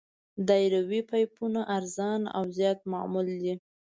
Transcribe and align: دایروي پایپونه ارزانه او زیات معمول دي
دایروي 0.47 1.01
پایپونه 1.09 1.61
ارزانه 1.77 2.27
او 2.37 2.43
زیات 2.57 2.79
معمول 2.91 3.27
دي 3.41 3.53